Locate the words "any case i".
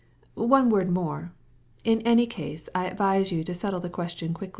2.01-2.87